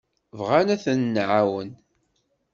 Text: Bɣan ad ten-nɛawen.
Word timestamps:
Bɣan 0.39 0.67
ad 0.73 0.81
ten-nɛawen. 0.85 1.71